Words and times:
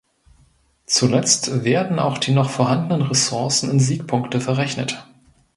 Zuletzt 0.87 1.63
werden 1.63 1.99
auch 1.99 2.17
die 2.17 2.31
noch 2.31 2.49
vorhandenen 2.49 3.03
Ressourcen 3.03 3.69
in 3.69 3.79
Siegpunkte 3.79 4.41
verrechnet. 4.41 5.05